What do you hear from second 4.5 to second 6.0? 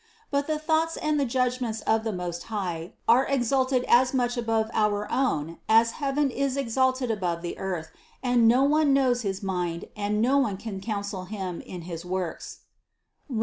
ouf own as